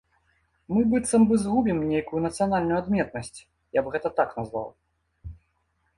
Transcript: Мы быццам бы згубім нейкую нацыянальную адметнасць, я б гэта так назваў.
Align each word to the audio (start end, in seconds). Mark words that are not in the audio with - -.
Мы 0.75 0.85
быццам 0.93 1.21
бы 1.31 1.35
згубім 1.43 1.83
нейкую 1.91 2.19
нацыянальную 2.27 2.77
адметнасць, 2.83 3.39
я 3.79 3.85
б 3.85 3.97
гэта 3.97 4.07
так 4.21 4.29
назваў. 4.39 4.67